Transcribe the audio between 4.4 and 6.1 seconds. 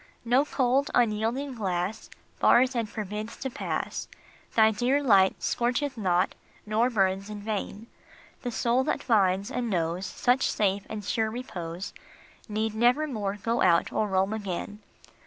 Thy dear light scorcheth